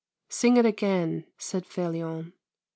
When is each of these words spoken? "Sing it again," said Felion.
"Sing 0.29 0.57
it 0.57 0.65
again," 0.65 1.25
said 1.37 1.63
Felion. 1.67 2.33